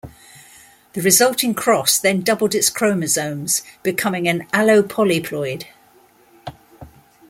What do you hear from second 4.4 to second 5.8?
allopolyploid.